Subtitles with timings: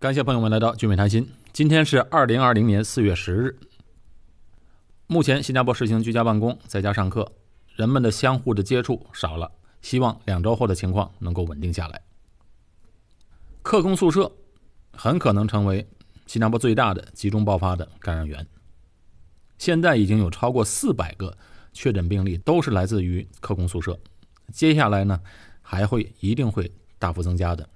[0.00, 1.30] 感谢朋友们来到聚美谈心。
[1.52, 3.54] 今天是二零二零年四月十日。
[5.06, 7.30] 目前新加坡实行居家办公，在家上课，
[7.76, 9.52] 人们的相互的接触少了，
[9.82, 12.00] 希望两周后的情况能够稳定下来。
[13.60, 14.32] 客工宿舍
[14.94, 15.86] 很可能成为
[16.26, 18.46] 新加坡最大的集中爆发的感染源。
[19.58, 21.36] 现在已经有超过四百个
[21.74, 24.00] 确诊病例都是来自于客工宿舍，
[24.50, 25.20] 接下来呢
[25.60, 27.68] 还会一定会大幅增加的。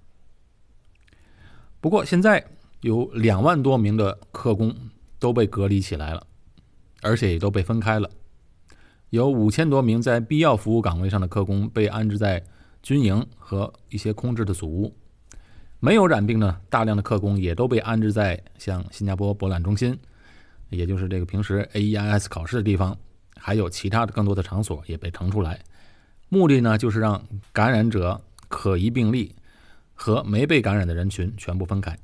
[1.85, 2.43] 不过，现在
[2.81, 4.75] 有两万多名的客工
[5.19, 6.27] 都被隔离起来了，
[7.03, 8.09] 而且也都被分开了。
[9.11, 12.43] 有五千多名在必要服务岗位上的客工被安置在
[12.83, 14.97] 军营和一些空置的组屋。
[15.79, 19.95] 没有染病呢大量的客工也都被安置在像新加坡博览中心，
[20.71, 22.97] 也就是这个平时 AEIS 考试的地方，
[23.37, 25.61] 还有其他的更多的场所也被腾出来。
[26.31, 27.23] 目的呢，就是让
[27.53, 29.37] 感染者可疑病例。
[29.95, 31.99] 和没被感染的人群全部分开，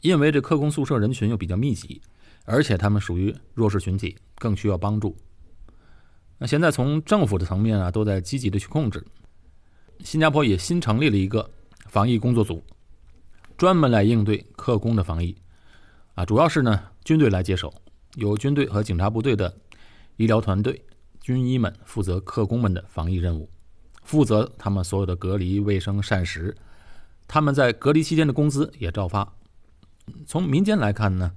[0.00, 2.00] 因为这客工宿舍人群又比较密集，
[2.44, 5.16] 而且他们属于弱势群体，更需要帮助。
[6.38, 9.04] 那现在从政府的层面啊，都在积极的去控制。
[10.04, 11.50] 新加坡也新成立了一个
[11.88, 12.62] 防疫工作组，
[13.58, 15.36] 专门来应对客工的防疫。
[16.14, 17.74] 啊，主要是呢军队来接手，
[18.14, 19.54] 由军队和警察部队的
[20.16, 20.82] 医疗团队、
[21.20, 23.50] 军医们负责客工们的防疫任务。
[24.02, 26.56] 负责他们所有的隔离、卫生、膳食，
[27.28, 29.32] 他们在隔离期间的工资也照发。
[30.26, 31.32] 从民间来看呢，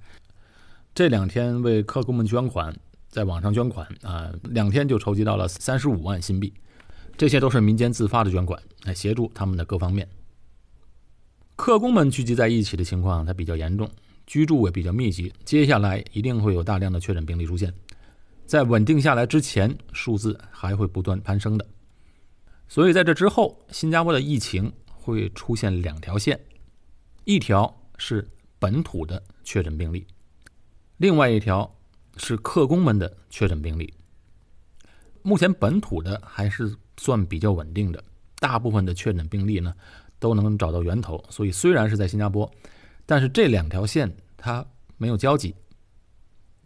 [0.95, 2.75] 这两天为客工们捐款，
[3.07, 6.51] 在网上捐款啊，两天就筹集到了三十五万新币，
[7.15, 10.07] 这些都是民间自发的捐款，来协助他们的各方面。
[11.55, 13.87] 客工们聚集在一起的情况它比较严重，
[14.25, 17.71] 居住也比较密集，接下来一定会有大量的确诊病例出现，
[18.47, 21.67] 在稳定下来之前，数字还会不断攀升的。
[22.73, 26.39] 所以在这之后，新加坡的疫情会出现两条线，
[27.23, 30.07] 一条是本土的确诊病例，
[30.97, 31.71] 另外一条
[32.17, 33.93] 是客工们的确诊病例。
[35.21, 38.03] 目前本土的还是算比较稳定的，
[38.39, 39.71] 大部分的确诊病例呢
[40.17, 41.23] 都能找到源头。
[41.29, 42.51] 所以虽然是在新加坡，
[43.05, 44.65] 但是这两条线它
[44.97, 45.53] 没有交集，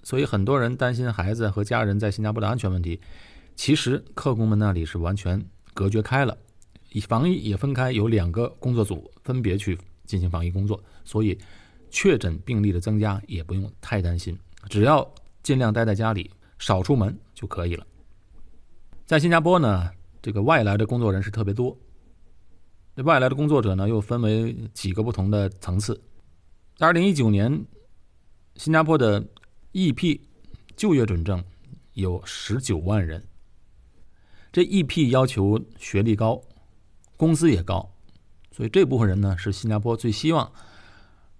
[0.03, 2.97] 所以很多人担心孩子和家人在新加坡的安全问题。
[3.57, 5.45] 其实客工们那里是完全。
[5.77, 6.35] 隔绝开了，
[6.89, 11.37] 以防疫也分开，有两个工作组分别去进行防疫工作，所以
[11.91, 14.35] 确诊病例的增加也不用太担心，
[14.69, 15.07] 只要
[15.43, 17.85] 尽量待在家里，少出门就可以了。
[19.05, 21.77] 在新加坡呢，这个外来的工作人士特别多，
[23.03, 26.01] 外来的工作者呢又分为几个不同的层次。
[26.75, 27.63] 在二零一九年，
[28.55, 29.23] 新加坡的
[29.73, 30.19] EP
[30.75, 31.43] 就业准证
[31.93, 33.23] 有十九万人。
[34.57, 36.41] 这 EP 要求学历高，
[37.15, 37.91] 工资也高，
[38.49, 40.51] 所以这部分人呢是新加坡最希望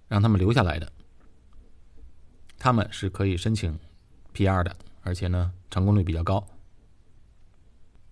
[0.06, 0.92] 让他们留下来的。
[2.58, 3.76] 他们是可以申请
[4.32, 6.46] PR 的，而且呢成功率比较高。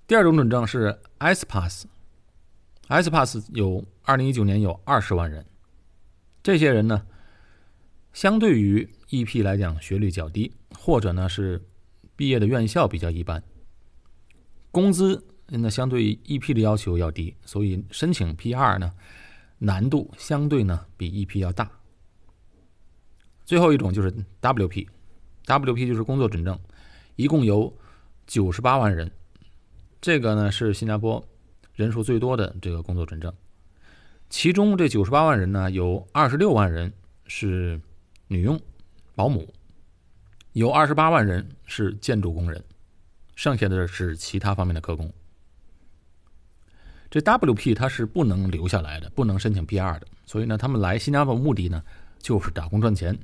[0.09, 5.47] 第二种准证是 S Pass，S Pass 有二零一九年有二十万人，
[6.43, 7.07] 这些人呢
[8.13, 11.65] 相对于 EP 来讲学历较低，或者呢是
[12.17, 13.41] 毕业的院校比较一般。
[14.77, 18.93] 工资那相对 EP 的要求要低，所以申请 PR 呢
[19.57, 21.71] 难度相对呢比 EP 要大。
[23.47, 26.61] 最后一种就是 WP，WP 就是工作准证，
[27.15, 27.75] 一共有
[28.27, 29.11] 九十八万人，
[29.99, 31.27] 这个呢是新加坡
[31.73, 33.33] 人数最多的这个工作准证。
[34.29, 36.93] 其中这九十八万人呢，有二十六万人
[37.29, 37.81] 是
[38.29, 38.61] 女佣、
[39.15, 39.51] 保姆，
[40.53, 42.63] 有二十八万人是建筑工人。
[43.37, 45.09] 剩下的是其他方面的客工。
[47.09, 51.81] 这 WP 他是不能留下来的，不能申请 PR 的，所以呢，他们来新加坡目的呢
[52.19, 53.17] 就是打工赚钱，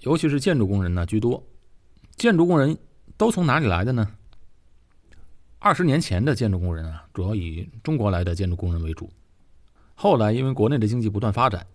[0.00, 1.44] 尤其是建筑工人呢居多。
[2.16, 2.76] 建筑工人
[3.16, 4.10] 都从哪里来的呢？
[5.58, 9.10] 二十年前的建筑工人啊，主要以中国来的建筑工人为主。
[9.94, 11.66] 后来因为国内的经济不断发展，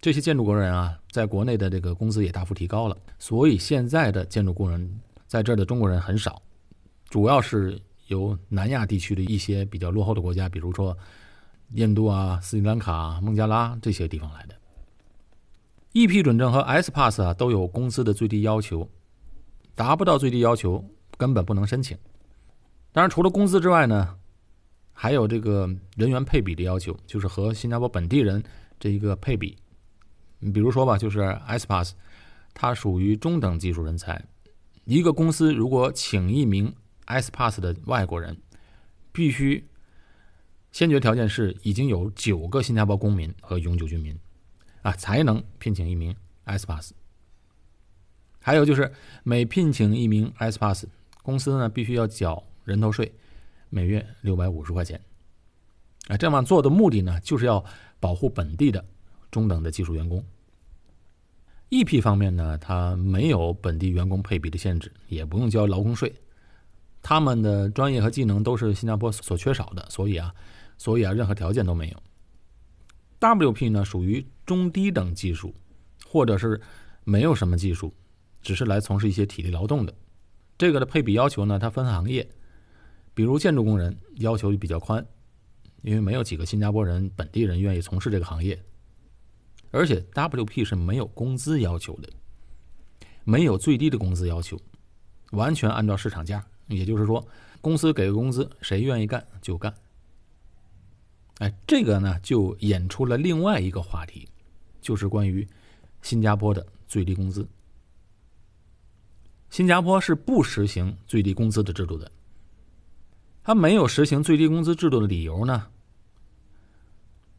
[0.00, 6.40] 这些建筑工人啊，在国内的这个工资也大幅提高了，所以现在的建筑工人在这儿的中国人很少。
[7.08, 10.96] 主要是由南亚地区的一些比较落后的国家，比如说
[11.72, 14.54] 印度啊、斯里兰卡、孟加拉这些地方来的。
[15.94, 18.88] EP 准证和 S Pass 啊都有公司的最低要求，
[19.74, 20.84] 达不到最低要求
[21.16, 21.96] 根本不能申请。
[22.92, 24.14] 当然，除了工资之外呢，
[24.92, 28.42] 还有这个人员配比的要求，就是和新加坡本地人
[28.78, 29.56] 这一个配比。
[30.38, 31.94] 你比如说吧，就是 S Pass，
[32.54, 34.22] 它属于中等技术人才，
[34.84, 36.72] 一个公司如果请一名
[37.08, 38.36] S Pass 的外国人
[39.12, 39.66] 必须
[40.70, 44.16] 先决条件是已经有九个新加坡公民和永久居民，
[44.82, 46.14] 啊，才能聘请一名
[46.44, 46.92] S pass。
[48.40, 48.92] 还有就是
[49.24, 50.86] 每聘请一名 S pass，
[51.22, 53.10] 公司呢必须要缴人头税，
[53.70, 55.00] 每月六百五十块钱。
[56.08, 57.64] 啊，这样做的目的呢，就是要
[57.98, 58.84] 保护本地的
[59.30, 60.22] 中等的技术员工。
[61.70, 66.14] EP 方面呢，它没有本地员工配比的限制，也不用交劳工税，
[67.08, 70.34] 他们的专业和技能都是新加坡所缺少的，所以啊，
[70.76, 72.02] 所以啊，任何条件都没有。
[73.18, 75.54] WP 呢，属于中低等技术，
[76.06, 76.60] 或者是
[77.04, 77.94] 没有什么技术，
[78.42, 79.94] 只是来从事一些体力劳动的。
[80.58, 82.28] 这个的配比要求呢，它分行业，
[83.14, 85.02] 比如建筑工人要求比较宽，
[85.80, 88.62] 因为没有几个新加坡人本地人愿意从事这个行业。
[89.70, 92.10] 而且 WP 是没有工资要求的，
[93.24, 94.60] 没有最低的工资要求，
[95.30, 96.44] 完全按照市场价。
[96.68, 97.26] 也就是说，
[97.60, 99.74] 公司给个工资，谁愿意干就干。
[101.38, 104.28] 哎，这个呢就引出了另外一个话题，
[104.80, 105.46] 就是关于
[106.02, 107.46] 新加坡的最低工资。
[109.50, 112.10] 新加坡是不实行最低工资的制度的，
[113.42, 115.66] 它没有实行最低工资制度的理由呢？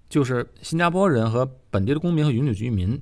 [0.09, 2.99] 就是新加坡人和本地的公民和永久居民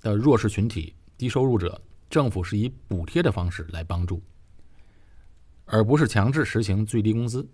[0.00, 4.22] 的弱势群体、低收入者，政府是以补贴的方式来帮助，
[5.64, 7.48] 而不是强制实行最低工资。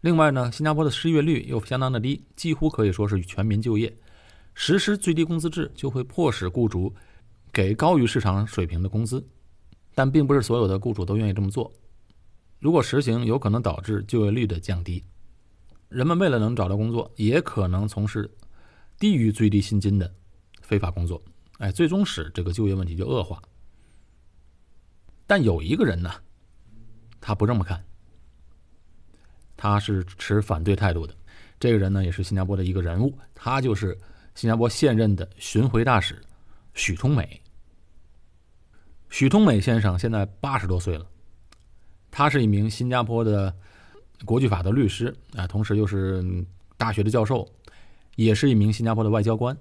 [0.00, 3.94] 另外呢，新加坡的失业率又相当的低，几乎可以说是全民就业。
[4.54, 6.94] 实施最低工资制就会迫使雇主
[7.52, 9.26] 给高于市场水平的工资，
[9.94, 11.72] 但并不是所有的雇主都愿意这么做。
[12.60, 15.02] 如果实行，有可能导致就业率的降低。
[15.88, 18.30] 人们为了能找到工作，也可能从事
[18.98, 20.12] 低于最低薪金的
[20.60, 21.22] 非法工作，
[21.58, 23.42] 哎，最终使这个就业问题就恶化。
[25.26, 26.10] 但有一个人呢，
[27.26, 27.82] 他不这么看，
[29.56, 31.14] 他是持反对态度的。
[31.58, 33.96] 这个人呢，也是新加坡的一个人物，他就是
[34.34, 36.20] 新加坡现任的巡回大使
[36.74, 37.40] 许通美。
[39.08, 41.06] 许通美先生现在八十多岁了，
[42.10, 43.54] 他是一名新加坡的。
[44.24, 46.24] 国际法的律师啊，同时又是
[46.78, 47.46] 大学的教授，
[48.14, 49.54] 也是一名新加坡的外交官。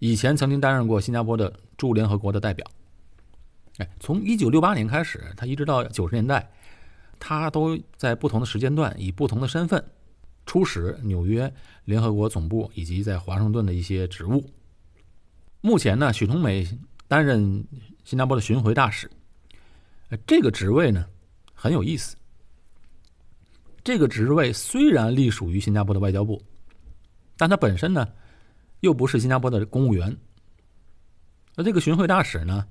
[0.00, 2.66] 以前曾经担任过新加坡的驻联合国的代表。
[3.78, 6.50] 哎，从一九六八年开始，他一直到九十年代，
[7.20, 9.84] 他都在不同的时间段以不同的身份
[10.46, 11.52] 出使纽约
[11.84, 14.44] 联合国总部以及在华盛顿的一些职务。
[15.60, 16.66] 目前呢，许崇美
[17.06, 17.64] 担任
[18.02, 19.08] 新加坡的巡回大使。
[20.08, 21.06] 呃这个职位呢
[21.54, 22.16] 很有意思。
[23.84, 26.42] 这个职位虽然隶属于新加坡的外交部，
[27.36, 28.08] 但它本身呢，
[28.80, 30.14] 又不是新加坡的公务员。
[31.54, 32.66] 那这个巡回大使呢，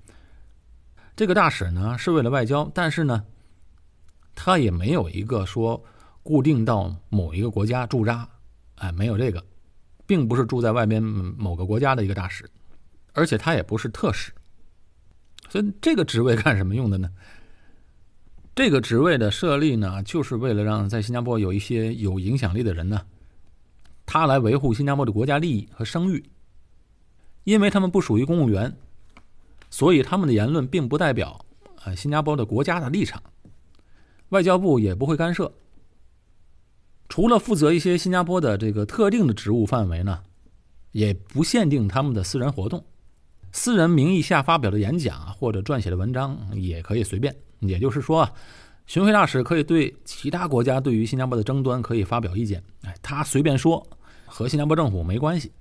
[1.16, 3.24] 这个大使呢是为了外交，但是呢，
[4.41, 5.83] 他也没有一个说
[6.24, 8.25] 固定到某一个国家驻扎，
[8.75, 9.44] 哎，没有这个，
[10.06, 12.50] 并不是住在外边某个国家的一个大使，
[13.12, 14.31] 而且他也不是特使。
[15.50, 17.12] 所以这个职位干什么用的呢？
[18.56, 23.01] 这个职位的设立呢，就是为了让在新加坡有一些有影响力的人呢，
[24.06, 26.24] 他来维护新加坡的国家利益和声誉。
[27.44, 28.74] 因为他们不属于公务员，
[29.69, 31.45] 所以他们的言论并不代表
[31.83, 33.21] 啊新加坡的国家的立场，
[34.29, 35.51] 外交部也不会干涉。
[37.07, 40.19] 除了负责一些新加坡的这个特定的职务范围呢，
[40.91, 42.83] 也不限定他们的私人活动，
[43.51, 47.36] 私人名义下发表的演讲或者撰写的文章也可以随便。
[47.62, 48.31] 也就是说啊，
[48.86, 53.86] 巡回大使可以对其他国家对于新加坡的争端可以发表意见，哎，他随便说，
[54.25, 55.51] 和新加坡政府没关系。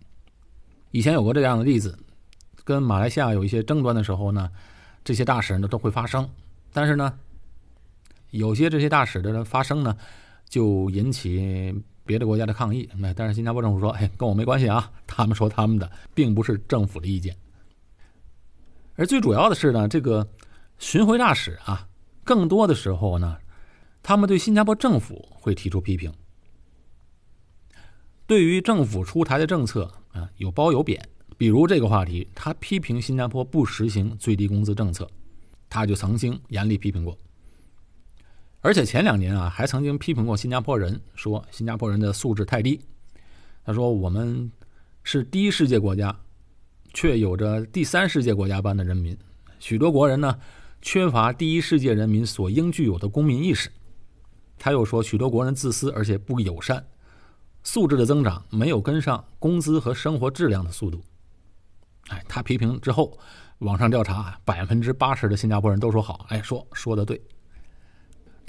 [0.90, 1.98] 以前有过这样的例子，
[2.62, 4.50] 跟马来西亚有一些争端的时候呢，
[5.02, 6.28] 这些大使呢都会发声，
[6.72, 7.18] 但是呢，
[8.30, 9.97] 有些这些大使的发声呢，
[10.49, 12.88] 就引起别的国家的抗议。
[12.97, 17.37] 那但是新加坡政府说，哎，跟我没关系啊，他们说他们的，并不是政府的意见。
[18.97, 20.26] 而最主要的是呢，这个
[20.78, 21.87] 巡回大使啊。
[22.25, 23.38] 更多的时候呢，
[24.02, 26.12] 他们对新加坡政府会提出批评。
[28.26, 31.02] 对于政府出台的政策啊，有褒有贬。
[31.38, 35.08] 比如这个话题，他批评新加坡不实行最低工资政策，
[35.70, 37.16] 他就曾经严厉批评过。
[38.60, 42.80] 而且前两年啊，还曾经批评过新加坡人，说新加坡人的素质太低。
[43.64, 44.50] 他说：“我们
[45.02, 46.14] 是第一世界国家，
[46.92, 49.16] 却有着第三世界国家般的人民，
[49.58, 50.38] 许多国人呢。”
[50.80, 53.68] 缺乏第一世界人民所应具有的公民意识。
[54.56, 56.86] 他又说，许多国人自私而且不友善，
[57.64, 61.02] 素质的增长没有跟上工资和生活质量的速度。
[62.10, 63.18] 哎，他批评之后，
[63.58, 66.26] 网上调查，百分之八十的新加坡人都说好。
[66.28, 67.20] 哎，说说的对。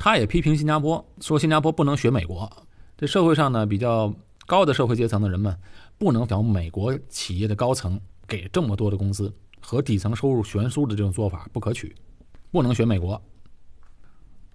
[0.02, 2.50] 他也批评新加坡，说新加坡不能学美国。
[2.98, 4.14] 这社会上呢，比较
[4.48, 5.54] 高的社会阶层的人们，
[5.98, 11.94] 不能找美国企业的高层给这么多的工资和底层收入悬殊的这种做法不可取，
[12.50, 13.22] 不能学美国。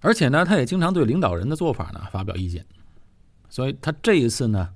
[0.01, 2.65] 而且呢，他也经常对领导人的做法呢发表意见，
[3.51, 4.71] 所以他这一次呢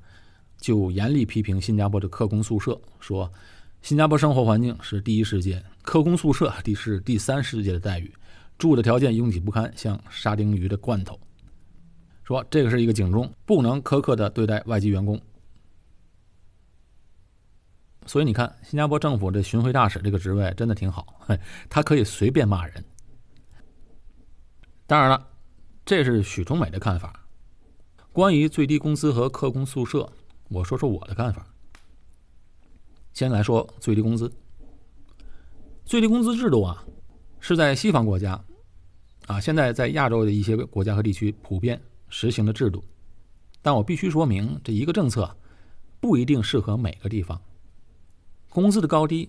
[0.58, 3.32] 就严厉批评新加坡的客工宿舍，说
[3.80, 8.12] 新加坡生活环境是第一世界，客工宿舍第是第三世界的待遇，
[8.58, 11.18] 住的条件拥挤不堪，像沙丁鱼的罐头。
[12.24, 15.18] 说这个是一个警钟，不能苛刻的对待外籍员工。
[18.04, 21.20] 所以你看，新加坡政府这巡回大使这个职位真的挺好，
[21.68, 22.84] 他可以随便骂人。
[24.86, 25.28] 当然了，
[25.84, 27.26] 这是许崇美的看法。
[28.12, 30.10] 关于最低工资和客工宿舍，
[30.48, 31.46] 我说说我的看法。
[33.12, 34.32] 先来说最低工资。
[35.84, 36.84] 最低工资制度啊，
[37.40, 38.42] 是在西方国家，
[39.28, 41.80] 啊，现在在亚洲的一些国家和地区普遍。
[42.10, 42.82] 实行的制度，
[43.60, 45.36] 但我必须说明，这一个政策
[46.00, 47.38] 不一定适合每个地方。
[48.48, 49.28] 工资的高低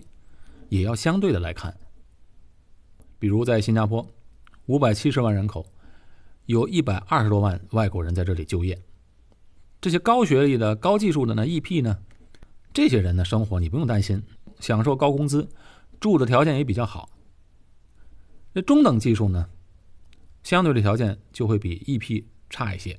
[0.70, 1.76] 也要相对的来看。
[3.18, 4.08] 比如在新加坡，
[4.64, 5.66] 五百七十万人口，
[6.46, 8.80] 有一百二十多万外国人在这里就业。
[9.78, 11.98] 这些高学历的、高技术的呢，EP 呢，
[12.72, 14.22] 这些人的生活你不用担心，
[14.58, 15.46] 享受高工资，
[16.00, 17.10] 住的条件也比较好。
[18.54, 19.50] 那中等技术呢，
[20.42, 22.24] 相对的条件就会比 EP。
[22.52, 22.98] 差一些，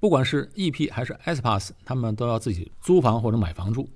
[0.00, 3.86] 不管是 EP 还是 S Pass，他们都要自己租房或者买房住。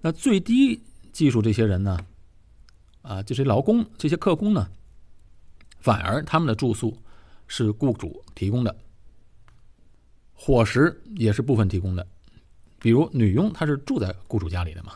[0.00, 1.98] 那最低技术这些人呢？
[3.02, 4.66] 啊，这些劳工、这些客工呢，
[5.80, 6.96] 反而他们的住宿
[7.46, 8.74] 是雇主提供的，
[10.32, 12.06] 伙食也是部分提供的。
[12.78, 14.94] 比如女佣，她是住在雇主家里的嘛。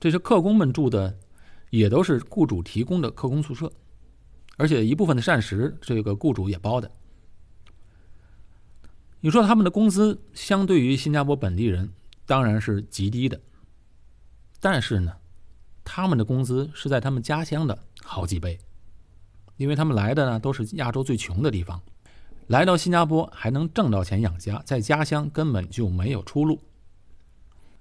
[0.00, 1.14] 这些客工们住的
[1.68, 3.70] 也都是雇主提供的客工宿舍。
[4.56, 6.90] 而且一部分的膳食，这个雇主也包的。
[9.20, 11.90] 你说他们的工资相对于新加坡本地人
[12.26, 13.40] 当然是极低的，
[14.60, 15.12] 但是呢，
[15.82, 18.58] 他们的工资是在他们家乡的好几倍，
[19.56, 21.80] 因为他们来的呢都是亚洲最穷的地方，
[22.48, 26.60] 来到新加坡还能挣到钱养家，在家乡根本就没有出路。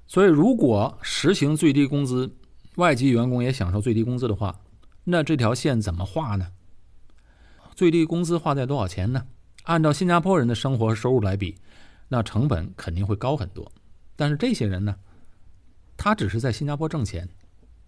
[0.08, 2.34] 所以，如果实行最低工资，
[2.76, 4.62] 外籍员工也享受最低工资的话，
[5.04, 6.48] 那这条线怎么画呢？
[7.76, 9.26] 最低工资划在多少钱呢？
[9.64, 11.56] 按照新加坡人的生活收入来比，
[12.08, 13.72] 那成本肯定会高很多。
[14.16, 14.96] 但是这些人呢，
[15.98, 17.28] 他只是在新加坡挣钱，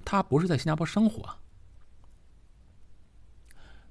[0.04, 1.24] 他不是在新加坡生活。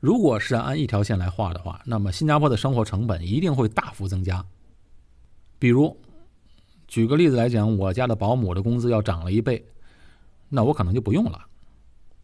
[0.00, 4.44] 如果是按一条线来画的话，那么新加坡的生活成本一定会大幅增加。
[5.58, 5.96] 比如，
[6.88, 9.64] 举个例子来讲，我家的保姆的工资要涨了一倍，
[10.48, 11.46] 那我可能就不用了。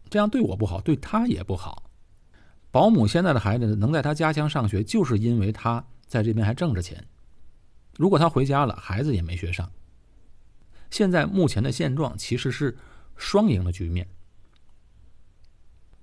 [0.08, 1.89] 这样对我不好，对他也不好。
[2.70, 7.04] 保姆现在的孩子能在他家乡上学，就是因为他在这边还挣着钱。
[7.96, 9.70] 如果他回家了，孩子也没学上。
[10.90, 12.76] 现在目前的现状其实是
[13.16, 14.08] 双赢的局面。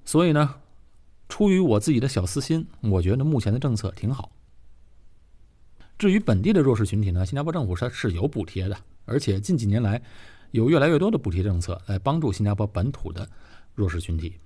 [0.05, 0.55] 所以呢，
[1.27, 4.31] 出于我自己的小私心，我觉得目前的政策挺好。
[5.97, 10.01] 至于本地的弱势群体呢，新加坡政府它是有补贴的，而且近几年来
[10.51, 13.27] 有越来越多的补贴政策来帮助新加坡本土的
[13.73, 14.37] 弱势群体。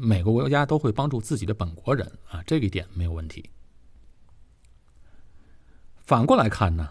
[0.00, 3.50] 每个国家都会帮助自己的本国人啊，这一点没有问题。
[5.96, 6.88] 反过来看呢，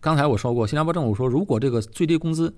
[0.00, 2.54] 刚才我说过，新加坡政府说，如果这个最低工资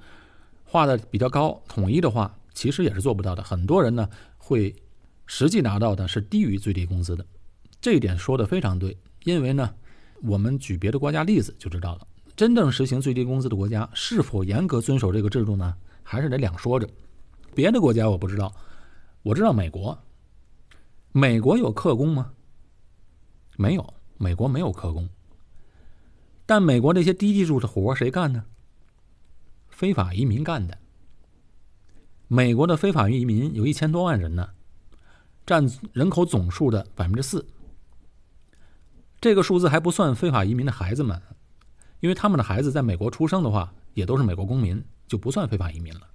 [0.65, 3.43] 划的比较高、统一的话，其实也是做不到的。
[3.43, 4.77] 很多人呢会
[5.25, 7.25] 实际拿到的是低于最低工资的，
[7.81, 8.95] 这一点说的非常对。
[9.25, 9.75] 因为呢，
[10.23, 16.87] 我们举别的国家例子就知道了，真正实行最低工资的国家是否严格遵守这个制度呢，还是得两说着。
[17.54, 18.54] 别的国家我不知道，
[19.23, 19.99] 我知道美国。
[21.12, 22.33] 美国有克工吗？
[23.57, 25.09] 没有，美国没有克工。
[26.47, 28.45] 但美国这些低技术的活谁干呢？
[29.69, 30.78] 非法移民干的。
[32.28, 34.50] 美国的非法移民有一千多万人呢，
[35.45, 37.45] 占人口总数的百分之四。
[39.21, 41.21] 这个数字还不算非法移民的孩子们，
[42.00, 46.10] 因为他们的孩子在美国出生的话，也都是美国公民，就不算非法移民了。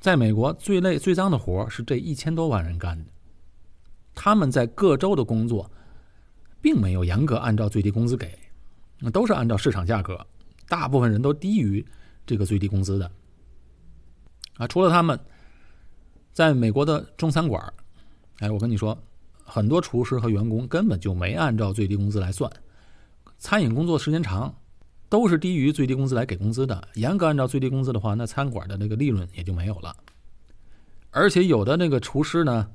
[0.00, 3.10] 在美国，最累、最脏的活是这一千多万人干的。
[4.14, 5.70] 他们在各州的工作，
[6.60, 8.38] 并没有严格按照最低工资给，
[9.00, 10.24] 那都是按照市场价格。
[10.68, 11.84] 大部分人都低于
[12.26, 13.10] 这个最低工资的。
[14.56, 15.18] 啊，除了他们，
[16.32, 17.72] 在美国的中餐馆
[18.38, 18.96] 哎，我跟你说，
[19.42, 22.50] 很多厨师和员工根本就没按照最低工资来算。
[23.38, 24.54] 餐饮工作时间长。
[25.08, 26.88] 都是低于最低工资来给工资的。
[26.94, 29.96] 严格按照最低工资的话，那餐馆的那个利润也就没有了。
[31.10, 32.70] 而且有的那个厨师呢，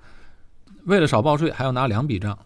[0.85, 2.37] 为了少报税，还要拿两笔账，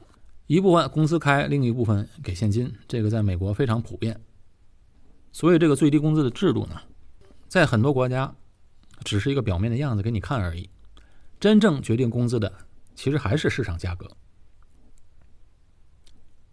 [0.48, 2.72] 一部分工资开，另一部分给现金。
[2.88, 4.20] 这个在美国非常普遍。
[5.32, 6.82] 所以这个最低工资的制度呢，
[7.48, 8.34] 在很多国家
[9.04, 10.70] 只是一个表面的样子给你看而已，
[11.40, 12.52] 真正决定工资的
[12.96, 14.10] 其实还是市场价格。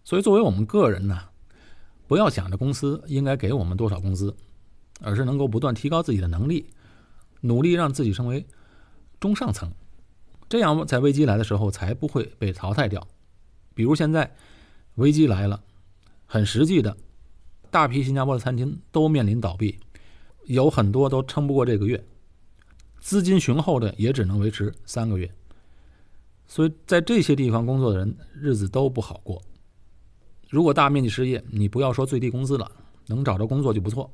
[0.05, 1.19] 所以作为我们个人呢，
[2.07, 4.35] 不要想着公司应该给我们多少工资，
[5.01, 6.67] 而是能够不断提高自己的能力，
[7.41, 8.47] 努力让自己成为
[9.19, 9.73] 中上层，
[10.49, 13.07] 这样在危机来的时候才不会被淘汰掉。
[13.75, 14.35] 比如现在
[14.97, 15.63] 危机来了，
[16.27, 16.97] 很实际的。
[17.71, 19.81] 大批新加坡的餐厅都面临倒闭，
[20.45, 22.05] 有很多都撑不过这个月，
[23.01, 25.29] 资金雄厚的也只能维持三个月。
[26.47, 29.43] 所以在这些地方工作的人日子都不好过。
[30.55, 32.71] 如果大面积失业，你不要说最低工资了，
[33.09, 34.09] 能找着工作就不错。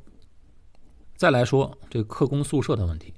[1.15, 3.13] 再来说这客工宿舍的问题，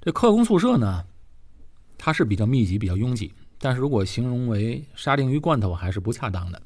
[0.00, 1.04] 这客工宿舍呢，
[1.98, 6.62] 它是比较密集、比较拥挤，但是如果形容为沙丁鱼罐头还是不恰当的。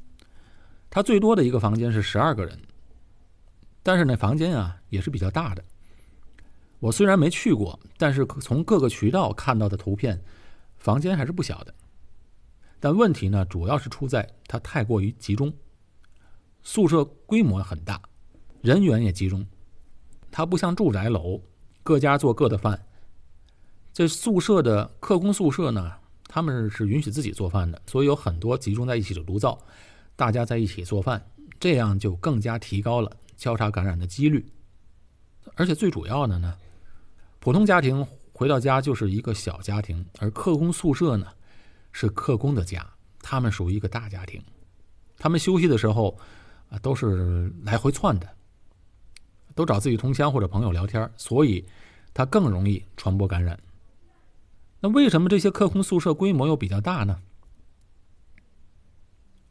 [0.90, 2.60] 它最多的一个房间是十二个人，
[3.82, 5.64] 但是那房间啊也是比较大的。
[6.78, 10.22] 我虽然没去过，但是从各个渠道看到的图片，
[10.76, 11.74] 房间还是不小的。
[12.86, 15.52] 但问题呢，主要是出在它太过于集中，
[16.62, 18.00] 宿舍规模很大，
[18.62, 19.44] 人员也集中。
[20.30, 21.40] 它不像住宅楼，
[21.82, 22.80] 各家做各的饭。
[23.92, 25.94] 这宿舍的客工宿舍呢，
[26.28, 29.58] 他们是允许自己做饭的，所以有很多集中在一起的炉灶。
[30.14, 31.28] 大家在一起做饭，
[31.58, 34.46] 这样就更加提高了交叉感染的几率。
[35.56, 36.56] 而且最主要的呢，
[37.40, 41.26] 普通家庭回到家就是一个小家庭，而客工宿舍呢
[41.98, 42.86] 是客工的家，
[43.22, 44.38] 他们属于一个大家庭。
[45.16, 46.14] 他们休息的时候
[46.68, 48.28] 啊都是来回窜的，
[49.54, 51.66] 都找自己同乡或者朋友聊天，所以
[52.12, 53.58] 他更容易传播感染。
[54.78, 57.18] 那为什么这些客工宿舍规模又比较大呢？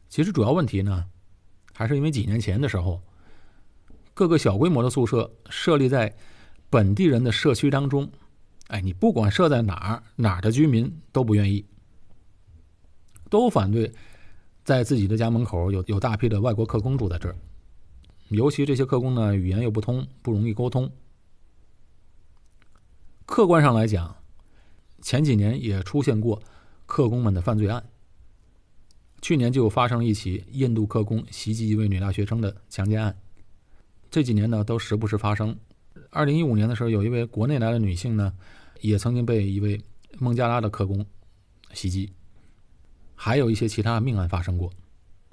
[0.08, 1.04] 其实主要问题呢，
[1.74, 3.02] 还是因为几年前的时候，
[4.14, 6.16] 各个小规模的宿舍设立在
[6.70, 8.08] 本地人的社区当中，
[8.68, 11.66] 哎，你不管设在哪儿，哪儿的居民都不愿意，
[13.36, 13.92] 都反对
[14.64, 17.36] 在自己的家门口有有大批的外国客工住在这儿，
[18.30, 20.90] 尤其这些客工呢，语言又不通，不容易沟通。
[23.26, 24.16] 客观上来讲，
[25.02, 26.42] 前几年也出现过
[26.86, 27.84] 客工们的犯罪案。
[29.22, 33.18] 去年就发生一起印度客工袭击一位女大学生的强奸案，
[34.10, 35.54] 这几年呢都时不时发生。
[36.10, 38.32] 二零一五年的时候，有一位国内来的女性呢，
[38.80, 39.82] 也曾经被一位
[40.20, 41.06] 孟加拉的客工
[41.74, 42.14] 袭击，
[43.16, 44.72] 还有一些其他命案发生过。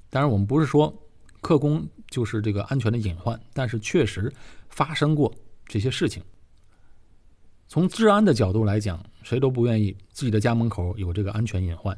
[0.09, 0.93] 当然，我们不是说
[1.41, 4.33] 客工就是这个安全的隐患，但是确实
[4.69, 5.33] 发生过
[5.65, 6.23] 这些事情。
[7.67, 11.97] 从治安的角度来讲，谁都不愿意自己的家门口有这个安全隐患。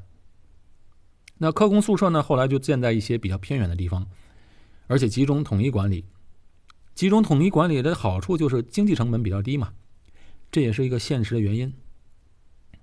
[1.38, 2.24] 那客工宿舍呢？
[2.24, 4.08] 后来就建在一些比较偏远的地方，
[4.88, 6.06] 而且集中统一管理。
[6.93, 9.74] 集中统一管理的好处就是经济成本比较低嘛，
[10.50, 11.74] 这也是一个现实的原因。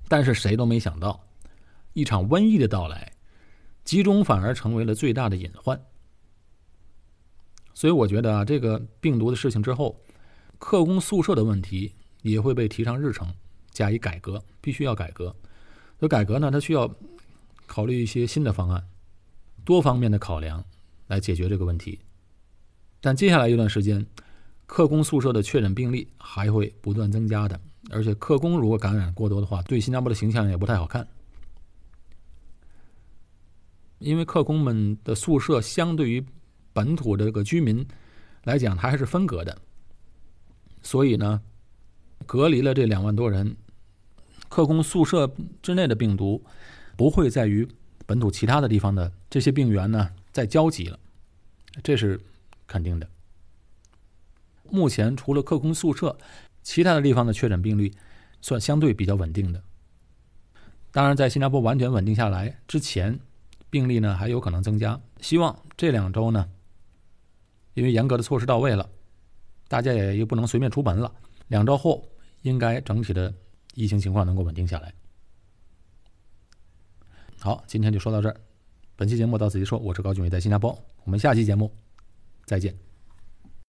[0.06, 1.24] 但是谁都没想到，
[1.92, 3.12] 一场瘟疫的到来，
[3.84, 5.80] 集中反而成为了最大的隐患。
[7.74, 10.00] 所以我觉得啊，这个病毒的事情之后，
[10.58, 13.32] 客工宿舍的问题也会被提上日程，
[13.70, 15.34] 加以改革，必须要改革。
[16.00, 16.92] 这改革呢，它需要。
[17.64, 18.86] 考虑一些新的方案，
[19.64, 20.62] 多方面的考量
[21.06, 21.98] 来解决这个问题。
[23.00, 24.04] 但接下来一段时间，
[24.66, 31.08] 客工宿舍的确诊病例还会不断增加的，而且客工如果感染过多的话，对新加坡的形象也不太好看。
[34.02, 36.24] 因为客工们的宿舍相对于
[36.72, 37.86] 本土的这个居民
[38.44, 39.56] 来讲，它还是分隔的，
[40.82, 41.40] 所以呢，
[42.26, 43.56] 隔离了这两万多人，
[44.48, 46.42] 客工宿舍之内的病毒。
[46.94, 47.66] 不会在于
[48.06, 50.98] 本土其他的地方的这些病源呢再交集了，
[51.82, 52.20] 这是
[52.66, 53.08] 肯定的。
[54.70, 56.16] 目前除了客工宿舍，
[56.62, 57.92] 其他的地方的确诊病例
[58.42, 59.64] 算相对比较稳定的。
[60.92, 63.18] 当然，在新加坡完全稳定下来之前，
[63.72, 65.00] 病例呢还有可能增加。
[65.22, 66.46] 希望这两周呢，
[67.72, 68.86] 因为严格的措施到位了，
[69.66, 71.10] 大家也又不能随便出门了。
[71.48, 72.06] 两周后，
[72.42, 73.32] 应该整体的
[73.74, 74.92] 疫情情况能够稳定下来。
[77.40, 78.36] 好，今天就说到这儿。
[78.94, 80.78] 本期节目到此结束，我是高俊伟，在新加坡。
[81.04, 81.74] 我们下期节目
[82.44, 82.91] 再见。